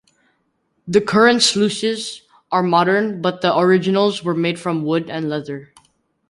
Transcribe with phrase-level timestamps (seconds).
[0.87, 5.75] The current sluices are modern, but the originals were made from wood and leather.